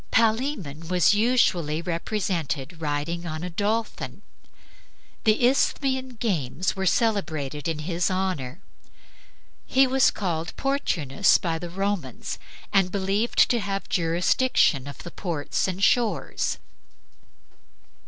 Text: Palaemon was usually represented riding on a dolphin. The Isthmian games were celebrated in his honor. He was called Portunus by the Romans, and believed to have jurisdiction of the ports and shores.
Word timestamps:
Palaemon 0.09 0.87
was 0.87 1.13
usually 1.13 1.79
represented 1.79 2.81
riding 2.81 3.27
on 3.27 3.43
a 3.43 3.51
dolphin. 3.51 4.23
The 5.25 5.45
Isthmian 5.45 6.15
games 6.15 6.75
were 6.75 6.87
celebrated 6.87 7.67
in 7.67 7.77
his 7.77 8.09
honor. 8.09 8.61
He 9.67 9.85
was 9.85 10.09
called 10.09 10.55
Portunus 10.57 11.37
by 11.37 11.59
the 11.59 11.69
Romans, 11.69 12.39
and 12.73 12.91
believed 12.91 13.47
to 13.51 13.59
have 13.59 13.87
jurisdiction 13.89 14.87
of 14.87 15.03
the 15.03 15.11
ports 15.11 15.67
and 15.67 15.83
shores. 15.83 16.57